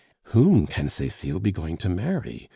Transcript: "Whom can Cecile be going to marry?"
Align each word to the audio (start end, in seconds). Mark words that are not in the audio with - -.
"Whom 0.33 0.65
can 0.65 0.89
Cecile 0.89 1.39
be 1.39 1.51
going 1.51 1.77
to 1.77 1.87
marry?" 1.89 2.49